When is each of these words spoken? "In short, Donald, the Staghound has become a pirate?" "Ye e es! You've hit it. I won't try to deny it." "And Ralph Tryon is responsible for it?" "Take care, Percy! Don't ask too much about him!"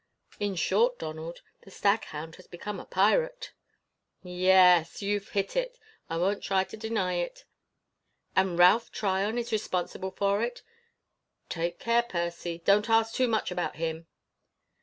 "In 0.39 0.55
short, 0.55 0.97
Donald, 0.97 1.43
the 1.61 1.69
Staghound 1.69 2.37
has 2.37 2.47
become 2.47 2.79
a 2.79 2.85
pirate?" 2.85 3.53
"Ye 4.23 4.47
e 4.47 4.49
es! 4.49 5.03
You've 5.03 5.29
hit 5.29 5.55
it. 5.55 5.77
I 6.09 6.17
won't 6.17 6.41
try 6.41 6.63
to 6.63 6.75
deny 6.75 7.17
it." 7.17 7.45
"And 8.35 8.57
Ralph 8.57 8.91
Tryon 8.91 9.37
is 9.37 9.51
responsible 9.51 10.09
for 10.09 10.41
it?" 10.41 10.63
"Take 11.49 11.77
care, 11.77 12.01
Percy! 12.01 12.63
Don't 12.65 12.89
ask 12.89 13.13
too 13.13 13.27
much 13.27 13.51
about 13.51 13.75
him!" 13.75 14.07